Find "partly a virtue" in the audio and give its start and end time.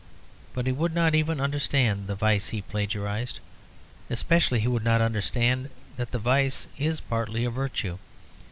6.99-7.99